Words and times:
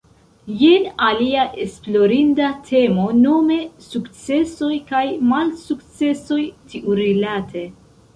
Jen 0.59 0.85
alia 1.07 1.41
esplorinda 1.65 2.47
temo, 2.69 3.05
nome 3.17 3.57
sukcesoj 3.89 4.71
kaj 4.93 5.03
malsukcesoj 5.33 6.39
tiurilate. 6.73 7.63